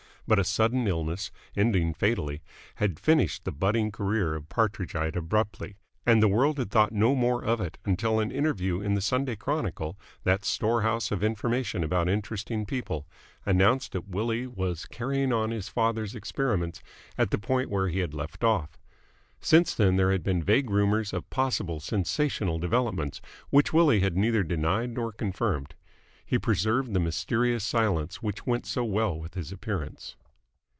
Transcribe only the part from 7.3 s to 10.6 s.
of it until an interview in the Sunday Chronicle, that